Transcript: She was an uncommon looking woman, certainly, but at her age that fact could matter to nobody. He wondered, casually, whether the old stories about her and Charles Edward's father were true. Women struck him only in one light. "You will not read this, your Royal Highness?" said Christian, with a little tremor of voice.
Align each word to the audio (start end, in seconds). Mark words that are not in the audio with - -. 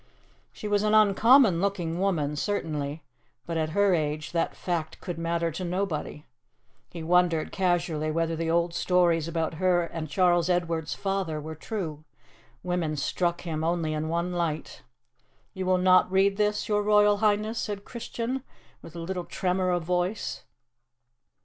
She 0.51 0.67
was 0.67 0.81
an 0.81 0.95
uncommon 0.95 1.61
looking 1.61 1.99
woman, 1.99 2.35
certainly, 2.35 3.03
but 3.45 3.55
at 3.55 3.69
her 3.77 3.93
age 3.93 4.31
that 4.31 4.55
fact 4.55 4.99
could 4.99 5.19
matter 5.19 5.51
to 5.51 5.63
nobody. 5.63 6.25
He 6.89 7.03
wondered, 7.03 7.51
casually, 7.51 8.09
whether 8.09 8.35
the 8.35 8.49
old 8.49 8.73
stories 8.73 9.27
about 9.27 9.53
her 9.61 9.83
and 9.83 10.09
Charles 10.09 10.49
Edward's 10.49 10.95
father 10.95 11.39
were 11.39 11.53
true. 11.53 12.03
Women 12.63 12.95
struck 12.97 13.41
him 13.41 13.63
only 13.63 13.93
in 13.93 14.09
one 14.09 14.33
light. 14.33 14.81
"You 15.53 15.67
will 15.67 15.77
not 15.77 16.11
read 16.11 16.35
this, 16.35 16.67
your 16.67 16.81
Royal 16.81 17.17
Highness?" 17.17 17.59
said 17.59 17.85
Christian, 17.85 18.41
with 18.81 18.95
a 18.95 18.99
little 18.99 19.25
tremor 19.25 19.69
of 19.69 19.83
voice. 19.83 20.43